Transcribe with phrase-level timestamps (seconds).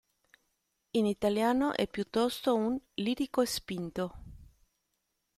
[0.95, 4.23] In italiano, è piuttosto un lirico-spinto.